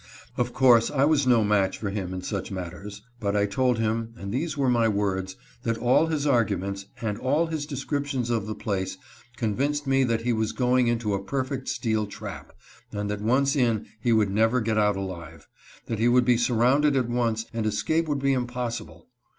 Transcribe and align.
Of 0.35 0.51
course 0.51 0.89
I 0.89 1.05
was 1.05 1.27
no 1.27 1.43
match 1.43 1.77
for 1.77 1.91
him 1.91 2.11
in 2.11 2.23
such 2.23 2.49
matters, 2.49 3.03
but 3.19 3.35
I 3.35 3.45
told 3.45 3.77
him, 3.77 4.15
and 4.17 4.33
these 4.33 4.57
were 4.57 4.67
my 4.67 4.87
words, 4.87 5.35
that 5.61 5.77
all 5.77 6.07
his 6.07 6.25
arguments, 6.25 6.87
and 7.01 7.19
all 7.19 7.45
his 7.45 7.67
descriptions 7.67 8.31
of 8.31 8.47
the 8.47 8.55
place, 8.55 8.97
convinced 9.37 9.85
me 9.85 10.03
that 10.05 10.21
he 10.21 10.33
was 10.33 10.53
going 10.53 10.87
into 10.87 11.13
a 11.13 11.23
perfect 11.23 11.69
steel 11.69 12.07
trap, 12.07 12.51
and 12.91 13.11
that 13.11 13.21
once 13.21 13.55
in 13.55 13.85
he 13.99 14.11
would 14.11 14.31
never 14.31 14.59
get 14.59 14.75
out 14.79 14.95
alive; 14.95 15.47
that 15.85 15.99
he 15.99 16.07
would 16.07 16.25
be 16.25 16.35
surrounded 16.35 16.95
at 16.95 17.07
once 17.07 17.45
and 17.53 17.67
escape 17.67 18.07
would 18.07 18.23
be 18.23 18.33
impossible. 18.33 19.07